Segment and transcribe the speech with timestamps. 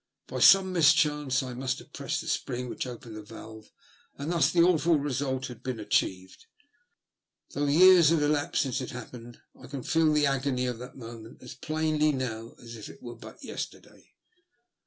[0.25, 3.69] By some mis chance I must have pressed the spring which opened the valve,
[4.17, 6.47] and thus the awful result had been achieved.
[7.51, 11.43] Though years have elapsed since it happened, I can feel the agony of that moment
[11.43, 14.15] as plainly now as if it was but yesterday.